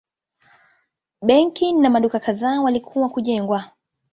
[1.21, 3.71] A benki na maduka kadhaa walikuwa kujengwa.